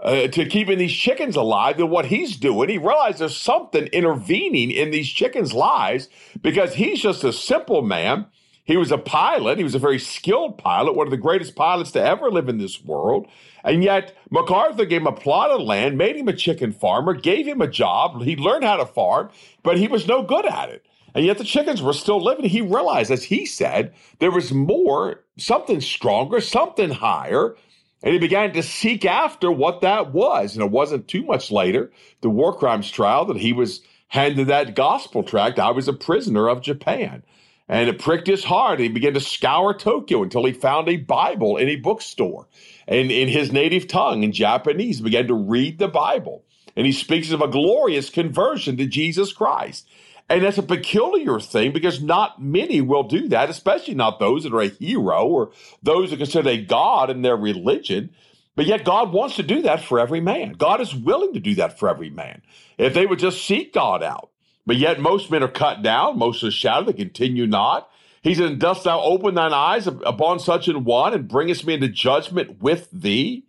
uh, 0.00 0.28
to 0.28 0.46
keeping 0.46 0.78
these 0.78 0.92
chickens 0.92 1.36
alive 1.36 1.76
than 1.76 1.90
what 1.90 2.06
he's 2.06 2.36
doing. 2.36 2.68
He 2.68 2.78
realized 2.78 3.18
there's 3.18 3.36
something 3.36 3.86
intervening 3.86 4.70
in 4.70 4.90
these 4.90 5.08
chickens' 5.08 5.52
lives 5.52 6.08
because 6.40 6.74
he's 6.74 7.00
just 7.00 7.24
a 7.24 7.32
simple 7.32 7.82
man. 7.82 8.26
He 8.64 8.76
was 8.76 8.92
a 8.92 8.98
pilot. 8.98 9.58
He 9.58 9.64
was 9.64 9.74
a 9.74 9.78
very 9.78 9.98
skilled 9.98 10.58
pilot, 10.58 10.94
one 10.94 11.06
of 11.06 11.10
the 11.10 11.16
greatest 11.16 11.56
pilots 11.56 11.90
to 11.92 12.02
ever 12.02 12.30
live 12.30 12.48
in 12.48 12.58
this 12.58 12.84
world. 12.84 13.26
And 13.64 13.82
yet, 13.82 14.14
MacArthur 14.30 14.84
gave 14.84 15.00
him 15.00 15.06
a 15.06 15.12
plot 15.12 15.50
of 15.50 15.62
land, 15.62 15.96
made 15.96 16.16
him 16.16 16.28
a 16.28 16.34
chicken 16.34 16.72
farmer, 16.72 17.14
gave 17.14 17.46
him 17.46 17.62
a 17.62 17.66
job. 17.66 18.22
He 18.22 18.36
learned 18.36 18.64
how 18.64 18.76
to 18.76 18.86
farm, 18.86 19.30
but 19.62 19.78
he 19.78 19.88
was 19.88 20.06
no 20.06 20.22
good 20.22 20.44
at 20.46 20.68
it. 20.68 20.84
And 21.14 21.24
yet 21.24 21.38
the 21.38 21.44
chickens 21.44 21.82
were 21.82 21.94
still 21.94 22.22
living. 22.22 22.44
He 22.44 22.60
realized, 22.60 23.10
as 23.10 23.24
he 23.24 23.46
said, 23.46 23.94
there 24.18 24.30
was 24.30 24.52
more, 24.52 25.24
something 25.38 25.80
stronger, 25.80 26.40
something 26.40 26.90
higher 26.90 27.56
and 28.02 28.12
he 28.12 28.18
began 28.18 28.52
to 28.52 28.62
seek 28.62 29.04
after 29.04 29.50
what 29.50 29.80
that 29.80 30.12
was. 30.12 30.54
And 30.54 30.64
it 30.64 30.70
wasn't 30.70 31.08
too 31.08 31.24
much 31.24 31.50
later, 31.50 31.90
the 32.20 32.30
war 32.30 32.56
crimes 32.56 32.90
trial, 32.90 33.24
that 33.26 33.36
he 33.36 33.52
was 33.52 33.80
handed 34.08 34.46
that 34.46 34.74
gospel 34.74 35.22
tract. 35.22 35.58
I 35.58 35.70
was 35.70 35.88
a 35.88 35.92
prisoner 35.92 36.48
of 36.48 36.62
Japan. 36.62 37.22
And 37.68 37.88
it 37.90 37.98
pricked 37.98 38.26
his 38.26 38.44
heart. 38.44 38.80
He 38.80 38.88
began 38.88 39.12
to 39.12 39.20
scour 39.20 39.74
Tokyo 39.74 40.22
until 40.22 40.46
he 40.46 40.52
found 40.52 40.88
a 40.88 40.96
Bible 40.96 41.58
in 41.58 41.68
a 41.68 41.76
bookstore 41.76 42.46
and 42.88 43.12
in 43.12 43.28
his 43.28 43.52
native 43.52 43.86
tongue, 43.86 44.22
in 44.22 44.32
Japanese, 44.32 44.98
he 44.98 45.04
began 45.04 45.28
to 45.28 45.34
read 45.34 45.78
the 45.78 45.88
Bible. 45.88 46.42
And 46.74 46.86
he 46.86 46.92
speaks 46.92 47.30
of 47.30 47.42
a 47.42 47.48
glorious 47.48 48.08
conversion 48.08 48.78
to 48.78 48.86
Jesus 48.86 49.32
Christ. 49.32 49.86
And 50.28 50.42
that's 50.42 50.58
a 50.58 50.62
peculiar 50.62 51.40
thing 51.40 51.72
because 51.72 52.02
not 52.02 52.42
many 52.42 52.80
will 52.80 53.02
do 53.02 53.28
that, 53.28 53.48
especially 53.48 53.94
not 53.94 54.18
those 54.18 54.44
that 54.44 54.52
are 54.52 54.60
a 54.60 54.68
hero 54.68 55.26
or 55.26 55.52
those 55.82 56.10
that 56.10 56.18
consider 56.18 56.50
a 56.50 56.62
God 56.62 57.08
in 57.08 57.22
their 57.22 57.36
religion. 57.36 58.10
But 58.54 58.66
yet, 58.66 58.84
God 58.84 59.12
wants 59.12 59.36
to 59.36 59.42
do 59.42 59.62
that 59.62 59.84
for 59.84 60.00
every 60.00 60.20
man. 60.20 60.52
God 60.52 60.80
is 60.80 60.94
willing 60.94 61.32
to 61.32 61.40
do 61.40 61.54
that 61.54 61.78
for 61.78 61.88
every 61.88 62.10
man 62.10 62.42
if 62.76 62.92
they 62.92 63.06
would 63.06 63.20
just 63.20 63.44
seek 63.44 63.72
God 63.72 64.02
out. 64.02 64.30
But 64.66 64.76
yet, 64.76 65.00
most 65.00 65.30
men 65.30 65.42
are 65.42 65.48
cut 65.48 65.82
down, 65.82 66.18
most 66.18 66.42
are 66.42 66.50
shouted, 66.50 66.88
they 66.88 66.92
continue 66.92 67.46
not. 67.46 67.88
He 68.20 68.34
said, 68.34 68.58
Dost 68.58 68.84
thou 68.84 69.00
open 69.00 69.34
thine 69.34 69.52
eyes 69.52 69.86
upon 69.86 70.40
such 70.40 70.68
an 70.68 70.84
one 70.84 71.14
and 71.14 71.28
bringest 71.28 71.64
me 71.64 71.74
into 71.74 71.88
judgment 71.88 72.60
with 72.60 72.88
thee? 72.92 73.44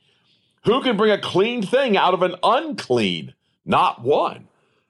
Who 0.66 0.82
can 0.82 0.96
bring 0.96 1.12
a 1.12 1.20
clean 1.20 1.62
thing 1.62 1.98
out 1.98 2.14
of 2.14 2.22
an 2.22 2.36
unclean? 2.44 3.34
Not 3.66 4.02
one. 4.04 4.48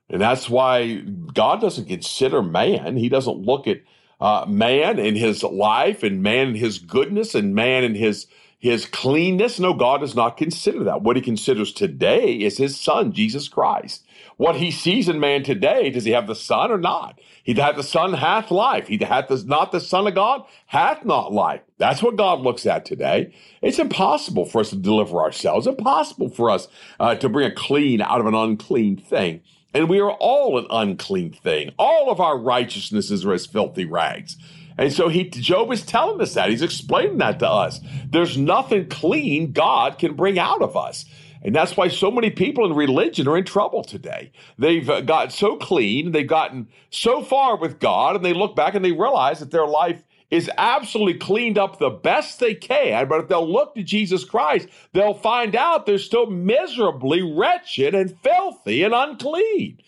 And 0.10 0.22
that's 0.22 0.50
why 0.50 0.96
God 0.96 1.62
doesn't 1.62 1.86
consider 1.86 2.42
man. 2.42 2.98
He 2.98 3.10
doesn't 3.10 3.38
look 3.38 3.68
at 3.68 3.82
uh, 4.20 4.46
man 4.48 5.00
in 5.00 5.16
his 5.16 5.44
life 5.44 6.04
and 6.04 6.24
man 6.24 6.50
in 6.50 6.56
his 6.56 6.80
goodness 6.80 7.36
and 7.36 7.56
man 7.56 7.84
in 7.84 7.96
his 7.96 8.28
his 8.60 8.86
cleanness. 8.86 9.58
No, 9.58 9.74
God 9.74 10.02
does 10.02 10.16
not 10.16 10.36
consider 10.36 10.84
that. 10.84 11.02
What 11.02 11.16
he 11.16 11.22
considers 11.22 11.72
today 11.72 12.34
is 12.34 12.58
his 12.58 12.78
son, 12.78 13.14
Jesus 13.14 13.48
Christ. 13.48 14.06
What 14.36 14.58
he 14.58 14.70
sees 14.70 15.08
in 15.08 15.20
man 15.20 15.44
today, 15.44 15.90
does 15.90 16.04
he 16.04 16.12
have 16.12 16.28
the 16.28 16.36
son 16.36 16.70
or 16.70 16.78
not? 16.78 17.20
He 17.44 17.54
that 17.54 17.78
the 17.78 17.84
son 17.84 18.14
hath 18.14 18.52
life. 18.52 18.88
He 18.88 18.98
that 18.98 19.30
hath 19.30 19.46
not 19.46 19.72
the 19.72 19.80
son 19.80 20.08
of 20.08 20.16
God 20.16 20.44
hath 20.66 21.06
not 21.06 21.32
life. 21.32 21.62
That's 21.78 22.04
what 22.04 22.18
God 22.18 22.42
looks 22.42 22.66
at 22.66 22.84
today. 22.84 23.34
It's 23.62 23.80
impossible 23.80 24.46
for 24.46 24.60
us 24.60 24.72
to 24.72 24.76
deliver 24.76 25.22
ourselves. 25.22 25.66
Impossible 25.66 26.30
for 26.30 26.50
us 26.50 26.68
uh, 27.00 27.16
to 27.16 27.30
bring 27.30 27.50
a 27.50 27.56
clean 27.56 28.02
out 28.02 28.20
of 28.20 28.26
an 28.26 28.36
unclean 28.36 28.98
thing. 28.98 29.42
And 29.74 29.90
we 29.90 30.00
are 30.00 30.12
all 30.12 30.58
an 30.58 30.66
unclean 30.70 31.34
thing. 31.34 31.72
All 31.78 32.12
of 32.12 32.20
our 32.20 32.38
righteousnesses 32.38 33.26
are 33.26 33.34
as 33.34 33.46
filthy 33.46 33.86
rags. 33.86 34.38
And 34.78 34.94
so 34.94 35.10
he 35.10 35.26
Job 35.30 35.72
is 35.72 35.84
telling 35.84 36.22
us 36.22 36.34
that. 36.36 36.50
He's 36.50 36.62
explaining 36.62 37.18
that 37.18 37.40
to 37.40 37.50
us. 37.50 37.82
There's 38.10 38.38
nothing 38.38 38.88
clean 38.88 39.52
God 39.52 40.00
can 40.00 40.16
bring 40.16 40.40
out 40.40 40.62
of 40.62 40.78
us. 40.78 41.06
And 41.42 41.56
that's 41.56 41.78
why 41.78 41.88
so 41.88 42.12
many 42.12 42.30
people 42.30 42.66
in 42.66 42.74
religion 42.74 43.28
are 43.28 43.38
in 43.38 43.46
trouble 43.46 43.84
today. 43.84 44.32
They've 44.58 44.90
uh, 44.90 45.02
got 45.02 45.32
so 45.32 45.56
clean, 45.56 46.12
they've 46.12 46.28
gotten 46.28 46.68
so 46.90 47.22
far 47.24 47.56
with 47.58 47.80
God, 47.80 48.16
and 48.16 48.26
they 48.26 48.34
look 48.34 48.56
back 48.56 48.76
and 48.76 48.84
they 48.84 48.92
realize 48.92 49.40
that 49.40 49.52
their 49.52 49.68
life 49.68 50.04
is 50.32 50.50
absolutely 50.58 51.16
cleaned 51.16 51.58
up 51.58 51.80
the 51.80 51.90
best 51.90 52.40
they 52.40 52.54
can. 52.54 53.08
But 53.08 53.22
if 53.22 53.28
they'll 53.28 53.52
look 53.52 53.76
to 53.76 53.84
Jesus 53.84 54.24
Christ, 54.24 54.68
they'll 54.94 55.14
find 55.14 55.56
out 55.56 55.86
they're 55.86 55.98
still 55.98 56.28
miserably 56.28 57.22
wretched 57.22 57.96
and 57.96 58.18
filthy 58.22 58.84
and 58.84 58.94
unclean. 58.94 59.80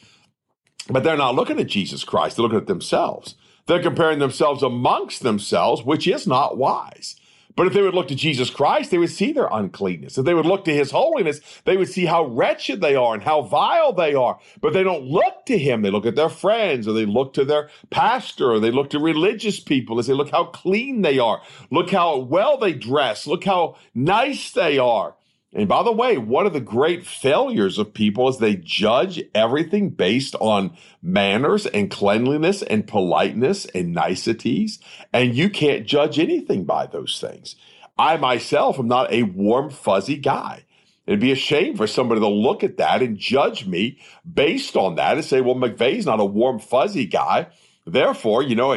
But 0.90 1.04
they're 1.04 1.18
not 1.18 1.36
looking 1.36 1.60
at 1.60 1.68
Jesus 1.68 2.04
Christ, 2.04 2.36
they're 2.36 2.44
looking 2.44 2.58
at 2.58 2.68
themselves. 2.68 3.36
They're 3.68 3.82
comparing 3.82 4.20
themselves 4.20 4.64
amongst 4.64 5.22
themselves, 5.22 5.84
which 5.84 6.08
is 6.08 6.26
not 6.26 6.58
wise. 6.58 7.16
But 7.56 7.68
if 7.68 7.74
they 7.74 7.82
would 7.82 7.94
look 7.94 8.08
to 8.10 8.16
Jesus 8.16 8.50
Christ, 8.50 8.92
they 8.92 8.98
would 8.98 9.10
see 9.10 9.32
their 9.32 9.50
uncleanness. 9.52 10.18
If 10.18 10.26
they 10.26 10.34
would 10.34 10.46
look 10.46 10.66
to 10.66 10.74
his 10.74 10.92
holiness, 10.92 11.42
they 11.66 11.78
would 11.78 11.90
see 11.90 12.06
how 12.06 12.26
wretched 12.26 12.82
they 12.82 12.96
are 12.96 13.14
and 13.14 13.24
how 13.24 13.42
vile 13.42 13.94
they 13.94 14.14
are. 14.14 14.40
But 14.62 14.74
they 14.74 14.84
don't 14.84 15.04
look 15.04 15.46
to 15.48 15.58
him. 15.58 15.82
They 15.82 15.92
look 15.92 16.06
at 16.06 16.16
their 16.16 16.30
friends 16.30 16.88
or 16.88 16.94
they 16.94 17.06
look 17.06 17.34
to 17.34 17.46
their 17.46 17.70
pastor 17.90 18.52
or 18.52 18.60
they 18.60 18.72
look 18.72 18.90
to 18.92 19.00
religious 19.00 19.60
people 19.60 19.98
and 19.98 20.06
say, 20.06 20.14
look 20.14 20.32
how 20.32 20.46
clean 20.46 21.02
they 21.02 21.20
are. 21.20 21.42
Look 21.70 21.92
how 21.92 22.18
well 22.18 22.58
they 22.58 22.74
dress. 22.74 23.28
Look 23.28 23.44
how 23.44 23.76
nice 23.94 24.52
they 24.52 24.78
are. 24.78 25.16
And 25.54 25.68
by 25.68 25.84
the 25.84 25.92
way, 25.92 26.18
one 26.18 26.46
of 26.46 26.54
the 26.54 26.62
great 26.62 27.06
failures 27.06 27.78
of 27.78 27.94
people 27.94 28.30
is 28.30 28.38
they 28.38 28.56
judge 28.56 29.22
everything 29.36 29.90
based 29.90 30.34
on 30.40 30.78
manners 31.02 31.66
and 31.66 31.92
cleanliness 31.92 32.62
and 32.62 32.88
politeness 32.88 33.66
and 33.66 33.92
niceties. 33.92 34.80
And 35.12 35.36
you 35.36 35.50
can't 35.50 35.86
judge 35.86 36.20
anything 36.20 36.64
by 36.64 36.86
those 36.86 37.20
things. 37.20 37.58
I 37.98 38.16
myself 38.16 38.80
am 38.80 38.88
not 38.88 39.12
a 39.12 39.24
warm, 39.24 39.70
fuzzy 39.70 40.18
guy. 40.18 40.66
It'd 41.06 41.20
be 41.20 41.34
a 41.34 41.36
shame 41.36 41.76
for 41.76 41.88
somebody 41.88 42.22
to 42.22 42.28
look 42.30 42.64
at 42.64 42.78
that 42.78 43.02
and 43.02 43.18
judge 43.18 43.66
me 43.68 44.00
based 44.32 44.78
on 44.78 44.96
that 44.96 45.16
and 45.16 45.26
say, 45.26 45.42
well, 45.42 45.56
McVeigh's 45.56 46.06
not 46.06 46.22
a 46.22 46.26
warm, 46.26 46.60
fuzzy 46.60 47.06
guy. 47.06 47.48
Therefore, 47.86 48.42
you 48.44 48.56
know, 48.56 48.72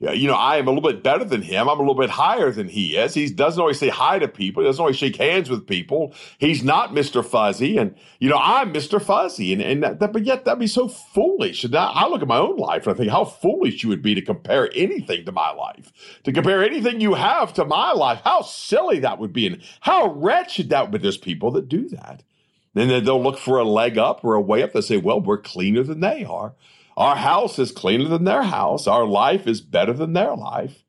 you 0.00 0.26
know, 0.26 0.34
I 0.34 0.56
am 0.56 0.66
a 0.66 0.70
little 0.70 0.88
bit 0.90 1.02
better 1.02 1.24
than 1.24 1.42
him. 1.42 1.68
I'm 1.68 1.78
a 1.78 1.82
little 1.82 1.94
bit 1.94 2.08
higher 2.08 2.50
than 2.50 2.68
he 2.68 2.96
is. 2.96 3.12
He 3.12 3.28
doesn't 3.28 3.60
always 3.60 3.78
say 3.78 3.90
hi 3.90 4.18
to 4.18 4.28
people. 4.28 4.62
He 4.62 4.66
doesn't 4.66 4.80
always 4.80 4.96
shake 4.96 5.16
hands 5.16 5.50
with 5.50 5.66
people. 5.66 6.14
He's 6.38 6.64
not 6.64 6.92
Mr. 6.92 7.22
Fuzzy. 7.22 7.76
And, 7.76 7.94
you 8.18 8.30
know, 8.30 8.38
I'm 8.38 8.72
Mr. 8.72 9.00
Fuzzy. 9.00 9.52
And, 9.52 9.60
and 9.60 9.82
that, 9.82 10.00
that 10.00 10.14
but 10.14 10.24
yet 10.24 10.46
that'd 10.46 10.58
be 10.58 10.66
so 10.66 10.88
foolish. 10.88 11.64
And 11.64 11.74
I, 11.74 11.90
I 11.92 12.08
look 12.08 12.22
at 12.22 12.28
my 12.28 12.38
own 12.38 12.56
life 12.56 12.86
and 12.86 12.94
I 12.94 12.96
think 12.96 13.10
how 13.10 13.26
foolish 13.26 13.82
you 13.82 13.90
would 13.90 14.00
be 14.00 14.14
to 14.14 14.22
compare 14.22 14.70
anything 14.74 15.26
to 15.26 15.32
my 15.32 15.52
life, 15.52 15.92
to 16.24 16.32
compare 16.32 16.64
anything 16.64 17.02
you 17.02 17.12
have 17.12 17.52
to 17.54 17.66
my 17.66 17.92
life. 17.92 18.22
How 18.24 18.40
silly 18.40 19.00
that 19.00 19.18
would 19.18 19.34
be. 19.34 19.46
And 19.48 19.62
how 19.80 20.12
wretched 20.14 20.70
that 20.70 20.90
would 20.90 20.92
be. 20.92 20.98
There's 21.02 21.18
people 21.18 21.50
that 21.50 21.68
do 21.68 21.90
that. 21.90 22.22
Then 22.72 22.88
they'll 23.04 23.22
look 23.22 23.38
for 23.38 23.58
a 23.58 23.64
leg 23.64 23.98
up 23.98 24.24
or 24.24 24.34
a 24.34 24.40
way 24.40 24.62
up. 24.62 24.72
They 24.72 24.80
say, 24.80 24.96
well, 24.96 25.20
we're 25.20 25.38
cleaner 25.38 25.82
than 25.82 26.00
they 26.00 26.24
are. 26.24 26.54
Our 27.00 27.16
house 27.16 27.58
is 27.58 27.72
cleaner 27.72 28.10
than 28.10 28.24
their 28.24 28.42
house. 28.42 28.86
Our 28.86 29.06
life 29.06 29.46
is 29.46 29.62
better 29.62 29.94
than 29.94 30.12
their 30.12 30.36
life. 30.36 30.84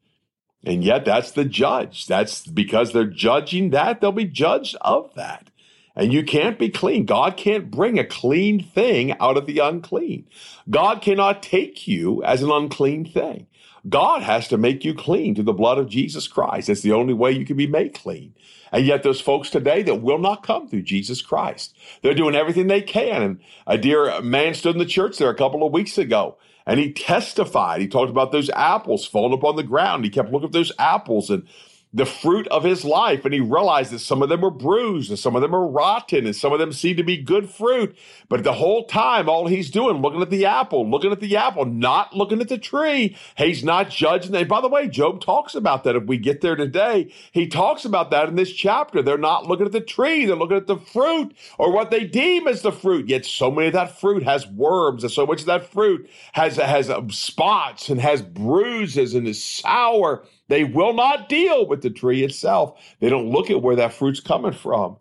And 0.61 0.83
yet 0.83 1.05
that's 1.05 1.31
the 1.31 1.45
judge. 1.45 2.05
That's 2.05 2.45
because 2.45 2.91
they're 2.91 3.05
judging 3.05 3.69
that, 3.69 4.01
they'll 4.01 4.11
be 4.11 4.25
judged 4.25 4.75
of 4.81 5.15
that. 5.15 5.49
And 5.95 6.11
you 6.11 6.25
can't 6.25 6.59
be 6.59 6.67
clean. 6.67 7.05
God 7.05 7.37
can't 7.37 7.71
bring 7.71 7.97
a 7.97 8.03
clean 8.03 8.61
thing 8.61 9.17
out 9.21 9.37
of 9.37 9.45
the 9.45 9.59
unclean. 9.59 10.27
God 10.69 11.01
cannot 11.01 11.41
take 11.41 11.87
you 11.87 12.21
as 12.25 12.43
an 12.43 12.51
unclean 12.51 13.05
thing. 13.05 13.47
God 13.89 14.21
has 14.21 14.47
to 14.49 14.57
make 14.57 14.85
you 14.85 14.93
clean 14.93 15.35
to 15.35 15.43
the 15.43 15.53
blood 15.53 15.77
of 15.77 15.89
Jesus 15.89 16.27
Christ. 16.27 16.67
That's 16.67 16.81
the 16.81 16.91
only 16.91 17.13
way 17.13 17.31
you 17.31 17.45
can 17.45 17.57
be 17.57 17.67
made 17.67 17.93
clean. 17.93 18.33
And 18.71 18.85
yet 18.85 19.03
there's 19.03 19.19
folks 19.19 19.49
today 19.49 19.81
that 19.83 20.01
will 20.01 20.19
not 20.19 20.43
come 20.43 20.67
through 20.67 20.83
Jesus 20.83 21.21
Christ. 21.21 21.75
They're 22.01 22.13
doing 22.13 22.35
everything 22.35 22.67
they 22.67 22.81
can. 22.81 23.21
And 23.21 23.39
a 23.67 23.77
dear 23.77 24.21
man 24.21 24.53
stood 24.53 24.75
in 24.75 24.79
the 24.79 24.85
church 24.85 25.17
there 25.17 25.29
a 25.29 25.35
couple 25.35 25.65
of 25.65 25.73
weeks 25.73 25.97
ago 25.97 26.37
and 26.65 26.79
he 26.79 26.93
testified. 26.93 27.81
He 27.81 27.87
talked 27.87 28.09
about 28.09 28.31
those 28.31 28.49
apples 28.51 29.05
falling 29.05 29.33
upon 29.33 29.55
the 29.55 29.63
ground. 29.63 30.03
He 30.03 30.09
kept 30.09 30.31
looking 30.31 30.47
at 30.47 30.53
those 30.53 30.71
apples 30.77 31.29
and 31.29 31.47
the 31.93 32.05
fruit 32.05 32.47
of 32.47 32.63
his 32.63 32.85
life. 32.85 33.25
And 33.25 33.33
he 33.33 33.39
realized 33.39 33.91
that 33.91 33.99
some 33.99 34.21
of 34.21 34.29
them 34.29 34.41
were 34.41 34.51
bruised 34.51 35.09
and 35.09 35.19
some 35.19 35.35
of 35.35 35.41
them 35.41 35.53
are 35.53 35.67
rotten 35.67 36.25
and 36.25 36.35
some 36.35 36.53
of 36.53 36.59
them 36.59 36.71
seem 36.71 36.95
to 36.97 37.03
be 37.03 37.17
good 37.17 37.49
fruit. 37.49 37.97
But 38.29 38.43
the 38.43 38.53
whole 38.53 38.85
time, 38.85 39.27
all 39.27 39.47
he's 39.47 39.69
doing, 39.69 40.01
looking 40.01 40.21
at 40.21 40.29
the 40.29 40.45
apple, 40.45 40.89
looking 40.89 41.11
at 41.11 41.19
the 41.19 41.35
apple, 41.35 41.65
not 41.65 42.15
looking 42.15 42.39
at 42.39 42.47
the 42.47 42.57
tree. 42.57 43.17
He's 43.35 43.63
not 43.63 43.89
judging. 43.89 44.35
And 44.35 44.47
by 44.47 44.61
the 44.61 44.69
way, 44.69 44.87
Job 44.87 45.21
talks 45.21 45.53
about 45.53 45.83
that. 45.83 45.95
If 45.95 46.05
we 46.05 46.17
get 46.17 46.41
there 46.41 46.55
today, 46.55 47.11
he 47.31 47.47
talks 47.47 47.83
about 47.83 48.11
that 48.11 48.29
in 48.29 48.35
this 48.35 48.53
chapter. 48.53 49.01
They're 49.01 49.17
not 49.17 49.47
looking 49.47 49.65
at 49.65 49.71
the 49.73 49.81
tree. 49.81 50.25
They're 50.25 50.35
looking 50.35 50.57
at 50.57 50.67
the 50.67 50.77
fruit 50.77 51.35
or 51.57 51.71
what 51.73 51.91
they 51.91 52.05
deem 52.05 52.47
as 52.47 52.61
the 52.61 52.71
fruit. 52.71 53.09
Yet 53.09 53.25
so 53.25 53.51
many 53.51 53.67
of 53.67 53.73
that 53.73 53.99
fruit 53.99 54.23
has 54.23 54.47
worms 54.47 55.03
and 55.03 55.11
so 55.11 55.25
much 55.25 55.41
of 55.41 55.47
that 55.47 55.71
fruit 55.71 56.09
has, 56.31 56.55
has 56.55 56.91
spots 57.09 57.89
and 57.89 57.99
has 57.99 58.21
bruises 58.21 59.13
and 59.13 59.27
is 59.27 59.43
sour 59.43 60.23
they 60.51 60.65
will 60.65 60.93
not 60.93 61.29
deal 61.29 61.65
with 61.65 61.81
the 61.81 61.89
tree 61.89 62.25
itself. 62.25 62.77
They 62.99 63.07
don't 63.07 63.29
look 63.29 63.49
at 63.49 63.61
where 63.61 63.77
that 63.77 63.93
fruit's 63.93 64.19
coming 64.19 64.51
from. 64.51 64.97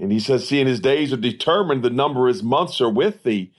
And 0.00 0.10
he 0.10 0.18
says, 0.18 0.48
Seeing 0.48 0.66
his 0.66 0.80
days 0.80 1.12
are 1.12 1.18
determined, 1.18 1.82
the 1.82 1.90
number 1.90 2.26
of 2.26 2.34
his 2.34 2.42
months 2.42 2.80
are 2.80 2.88
with 2.90 3.22
thee. 3.22 3.52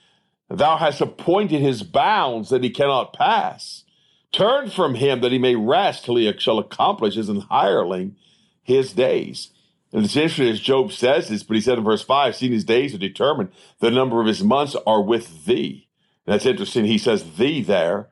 Thou 0.50 0.78
hast 0.78 1.02
appointed 1.02 1.62
his 1.62 1.84
bounds 1.84 2.50
that 2.50 2.64
he 2.64 2.72
cannot 2.72 3.14
pass. 3.14 3.84
Turn 4.32 4.72
from 4.72 4.96
him 4.96 5.22
that 5.22 5.32
he 5.32 5.38
may 5.38 5.56
rest 5.56 6.06
till 6.06 6.16
he 6.16 6.34
shall 6.40 6.58
accomplish 6.58 7.16
an 7.16 7.42
hireling 7.42 8.16
his 8.64 8.94
days. 8.94 9.52
And 9.94 10.06
it's 10.06 10.16
interesting 10.16 10.48
as 10.48 10.60
Job 10.60 10.92
says 10.92 11.30
this, 11.30 11.44
but 11.44 11.56
he 11.56 11.62
said 11.62 11.78
in 11.78 11.84
verse 11.84 12.02
5, 12.02 12.36
seeing 12.36 12.54
his 12.54 12.66
days 12.66 12.96
are 12.96 13.00
determined, 13.00 13.50
the 13.80 13.92
number 13.92 14.20
of 14.20 14.26
his 14.26 14.44
months 14.44 14.76
are 14.88 15.02
with 15.04 15.46
thee. 15.46 15.88
And 16.26 16.34
that's 16.34 16.48
interesting. 16.48 16.86
He 16.86 16.98
says 16.98 17.36
thee 17.38 17.62
there. 17.62 18.08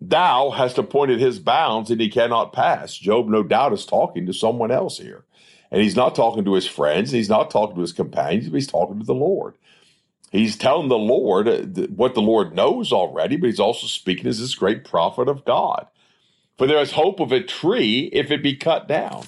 Thou 0.00 0.50
hast 0.50 0.78
appointed 0.78 1.18
his 1.18 1.38
bounds 1.38 1.90
and 1.90 2.00
he 2.00 2.08
cannot 2.08 2.52
pass. 2.52 2.94
Job, 2.94 3.28
no 3.28 3.42
doubt, 3.42 3.72
is 3.72 3.84
talking 3.84 4.26
to 4.26 4.32
someone 4.32 4.70
else 4.70 4.98
here. 4.98 5.24
And 5.70 5.82
he's 5.82 5.96
not 5.96 6.14
talking 6.14 6.44
to 6.44 6.54
his 6.54 6.66
friends, 6.66 7.10
he's 7.10 7.28
not 7.28 7.50
talking 7.50 7.74
to 7.74 7.82
his 7.82 7.92
companions, 7.92 8.48
but 8.48 8.56
he's 8.56 8.66
talking 8.66 9.00
to 9.00 9.04
the 9.04 9.14
Lord. 9.14 9.54
He's 10.30 10.56
telling 10.56 10.88
the 10.88 10.98
Lord 10.98 11.48
uh, 11.48 11.62
what 11.88 12.14
the 12.14 12.22
Lord 12.22 12.54
knows 12.54 12.92
already, 12.92 13.36
but 13.36 13.46
he's 13.46 13.60
also 13.60 13.86
speaking 13.86 14.26
as 14.26 14.40
this 14.40 14.54
great 14.54 14.84
prophet 14.84 15.28
of 15.28 15.44
God. 15.44 15.86
For 16.56 16.66
there 16.66 16.80
is 16.80 16.92
hope 16.92 17.20
of 17.20 17.32
a 17.32 17.42
tree 17.42 18.10
if 18.12 18.30
it 18.30 18.42
be 18.42 18.56
cut 18.56 18.88
down. 18.88 19.24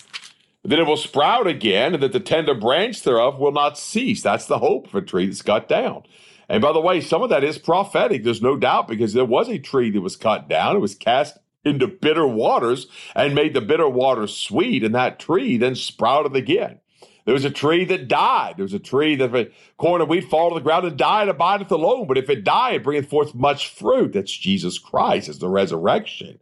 Then 0.62 0.78
it 0.78 0.86
will 0.86 0.98
sprout 0.98 1.46
again, 1.46 1.94
and 1.94 2.02
that 2.02 2.12
the 2.12 2.20
tender 2.20 2.54
branch 2.54 3.02
thereof 3.02 3.38
will 3.38 3.52
not 3.52 3.78
cease. 3.78 4.22
That's 4.22 4.46
the 4.46 4.58
hope 4.58 4.88
of 4.88 4.94
a 4.94 5.00
tree 5.00 5.26
that's 5.26 5.40
cut 5.40 5.68
down. 5.68 6.02
And 6.50 6.60
by 6.60 6.72
the 6.72 6.80
way, 6.80 7.00
some 7.00 7.22
of 7.22 7.30
that 7.30 7.44
is 7.44 7.58
prophetic. 7.58 8.24
There's 8.24 8.42
no 8.42 8.56
doubt 8.56 8.88
because 8.88 9.12
there 9.12 9.24
was 9.24 9.48
a 9.48 9.60
tree 9.60 9.88
that 9.92 10.00
was 10.00 10.16
cut 10.16 10.48
down. 10.48 10.74
It 10.74 10.80
was 10.80 10.96
cast 10.96 11.38
into 11.64 11.86
bitter 11.86 12.26
waters 12.26 12.88
and 13.14 13.36
made 13.36 13.54
the 13.54 13.60
bitter 13.60 13.88
waters 13.88 14.36
sweet, 14.36 14.82
and 14.82 14.92
that 14.96 15.20
tree 15.20 15.56
then 15.56 15.76
sprouted 15.76 16.34
again. 16.34 16.80
There 17.24 17.34
was 17.34 17.44
a 17.44 17.50
tree 17.50 17.84
that 17.84 18.08
died. 18.08 18.54
There 18.56 18.64
was 18.64 18.74
a 18.74 18.80
tree 18.80 19.14
that 19.14 19.32
if 19.32 19.46
a 19.46 19.52
corn 19.76 20.00
of 20.00 20.08
wheat 20.08 20.28
fall 20.28 20.48
to 20.48 20.56
the 20.56 20.60
ground 20.60 20.86
and 20.86 20.96
die, 20.96 21.22
it 21.22 21.28
abideth 21.28 21.70
alone. 21.70 22.08
But 22.08 22.18
if 22.18 22.28
it 22.28 22.42
die, 22.42 22.72
it 22.72 22.82
bringeth 22.82 23.08
forth 23.08 23.32
much 23.32 23.68
fruit. 23.68 24.14
That's 24.14 24.36
Jesus 24.36 24.80
Christ. 24.80 25.28
It's 25.28 25.38
the 25.38 25.48
resurrection. 25.48 26.40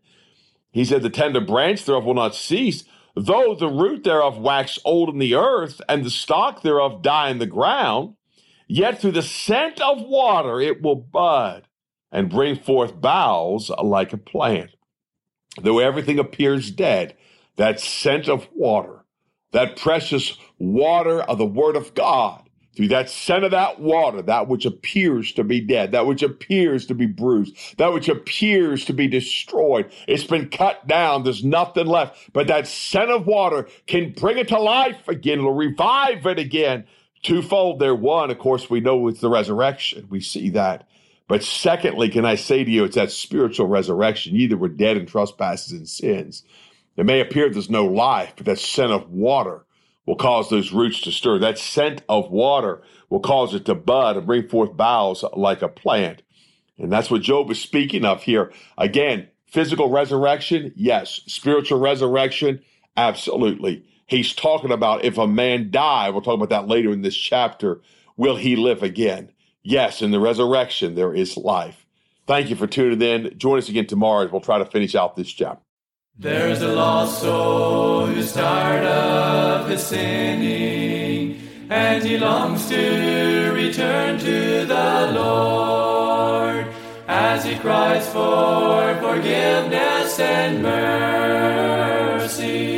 He 0.70 0.86
said, 0.86 1.02
The 1.02 1.10
tender 1.10 1.42
branch 1.42 1.84
thereof 1.84 2.06
will 2.06 2.14
not 2.14 2.34
cease, 2.34 2.84
though 3.14 3.54
the 3.54 3.68
root 3.68 4.04
thereof 4.04 4.38
wax 4.38 4.78
old 4.86 5.10
in 5.10 5.18
the 5.18 5.34
earth, 5.34 5.82
and 5.86 6.02
the 6.02 6.10
stalk 6.10 6.62
thereof 6.62 7.02
die 7.02 7.28
in 7.28 7.40
the 7.40 7.46
ground. 7.46 8.14
Yet 8.68 9.00
through 9.00 9.12
the 9.12 9.22
scent 9.22 9.80
of 9.80 10.02
water 10.02 10.60
it 10.60 10.82
will 10.82 10.94
bud 10.94 11.66
and 12.12 12.30
bring 12.30 12.56
forth 12.56 13.00
boughs 13.00 13.70
like 13.82 14.12
a 14.12 14.18
plant. 14.18 14.70
Though 15.60 15.78
everything 15.78 16.18
appears 16.18 16.70
dead, 16.70 17.16
that 17.56 17.80
scent 17.80 18.28
of 18.28 18.46
water, 18.54 19.04
that 19.52 19.76
precious 19.76 20.36
water 20.58 21.22
of 21.22 21.38
the 21.38 21.46
Word 21.46 21.76
of 21.76 21.94
God, 21.94 22.42
through 22.76 22.88
that 22.88 23.10
scent 23.10 23.42
of 23.42 23.50
that 23.50 23.80
water, 23.80 24.22
that 24.22 24.46
which 24.46 24.64
appears 24.64 25.32
to 25.32 25.42
be 25.42 25.60
dead, 25.60 25.90
that 25.90 26.06
which 26.06 26.22
appears 26.22 26.86
to 26.86 26.94
be 26.94 27.06
bruised, 27.06 27.76
that 27.78 27.92
which 27.92 28.08
appears 28.08 28.84
to 28.84 28.92
be 28.92 29.08
destroyed, 29.08 29.90
it's 30.06 30.22
been 30.22 30.48
cut 30.48 30.86
down. 30.86 31.24
There's 31.24 31.42
nothing 31.42 31.86
left. 31.86 32.32
But 32.32 32.46
that 32.46 32.68
scent 32.68 33.10
of 33.10 33.26
water 33.26 33.66
can 33.88 34.12
bring 34.12 34.38
it 34.38 34.46
to 34.48 34.60
life 34.60 35.08
again. 35.08 35.38
It'll 35.38 35.54
revive 35.54 36.24
it 36.26 36.38
again. 36.38 36.84
Twofold 37.22 37.80
there. 37.80 37.94
One, 37.94 38.30
of 38.30 38.38
course, 38.38 38.70
we 38.70 38.80
know 38.80 39.08
it's 39.08 39.20
the 39.20 39.28
resurrection. 39.28 40.06
We 40.08 40.20
see 40.20 40.50
that. 40.50 40.88
But 41.26 41.42
secondly, 41.42 42.08
can 42.08 42.24
I 42.24 42.36
say 42.36 42.64
to 42.64 42.70
you, 42.70 42.84
it's 42.84 42.94
that 42.94 43.12
spiritual 43.12 43.66
resurrection. 43.66 44.34
Either 44.36 44.56
we're 44.56 44.68
dead 44.68 44.96
in 44.96 45.06
trespasses 45.06 45.72
and 45.72 45.88
sins. 45.88 46.42
It 46.96 47.06
may 47.06 47.20
appear 47.20 47.50
there's 47.50 47.70
no 47.70 47.84
life, 47.84 48.32
but 48.36 48.46
that 48.46 48.58
scent 48.58 48.92
of 48.92 49.10
water 49.10 49.64
will 50.06 50.16
cause 50.16 50.48
those 50.48 50.72
roots 50.72 51.00
to 51.02 51.12
stir. 51.12 51.38
That 51.38 51.58
scent 51.58 52.02
of 52.08 52.30
water 52.30 52.82
will 53.10 53.20
cause 53.20 53.54
it 53.54 53.66
to 53.66 53.74
bud 53.74 54.16
and 54.16 54.26
bring 54.26 54.48
forth 54.48 54.76
boughs 54.76 55.22
like 55.36 55.60
a 55.60 55.68
plant. 55.68 56.22
And 56.78 56.90
that's 56.90 57.10
what 57.10 57.22
Job 57.22 57.50
is 57.50 57.60
speaking 57.60 58.04
of 58.04 58.22
here. 58.22 58.52
Again, 58.78 59.28
physical 59.46 59.90
resurrection, 59.90 60.72
yes. 60.76 61.20
Spiritual 61.26 61.78
resurrection, 61.78 62.62
absolutely. 62.96 63.84
He's 64.08 64.34
talking 64.34 64.72
about 64.72 65.04
if 65.04 65.18
a 65.18 65.26
man 65.26 65.70
die, 65.70 66.08
we'll 66.10 66.22
talk 66.22 66.34
about 66.34 66.48
that 66.48 66.66
later 66.66 66.90
in 66.92 67.02
this 67.02 67.14
chapter, 67.14 67.82
will 68.16 68.36
he 68.36 68.56
live 68.56 68.82
again? 68.82 69.30
Yes, 69.62 70.00
in 70.00 70.12
the 70.12 70.18
resurrection, 70.18 70.94
there 70.94 71.12
is 71.14 71.36
life. 71.36 71.84
Thank 72.26 72.48
you 72.48 72.56
for 72.56 72.66
tuning 72.66 73.02
in. 73.02 73.38
Join 73.38 73.58
us 73.58 73.68
again 73.68 73.86
tomorrow 73.86 74.24
as 74.24 74.32
we'll 74.32 74.40
try 74.40 74.56
to 74.58 74.64
finish 74.64 74.94
out 74.94 75.14
this 75.14 75.30
chapter. 75.30 75.62
There's 76.18 76.62
a 76.62 76.72
lost 76.72 77.20
soul 77.20 78.06
who's 78.06 78.32
tired 78.32 78.86
of 78.86 79.68
his 79.68 79.86
sinning, 79.86 81.38
and 81.68 82.02
he 82.02 82.16
longs 82.16 82.66
to 82.70 83.52
return 83.54 84.18
to 84.20 84.64
the 84.64 85.12
Lord 85.14 86.66
as 87.06 87.44
he 87.44 87.58
cries 87.58 88.08
for 88.08 88.96
forgiveness 89.02 90.18
and 90.18 90.62
mercy. 90.62 92.77